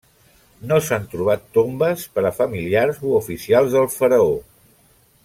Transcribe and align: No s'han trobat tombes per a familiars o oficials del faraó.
No 0.69 0.77
s'han 0.85 1.03
trobat 1.11 1.43
tombes 1.57 2.05
per 2.15 2.23
a 2.29 2.33
familiars 2.39 3.05
o 3.11 3.15
oficials 3.21 3.77
del 3.77 3.87
faraó. 4.01 4.35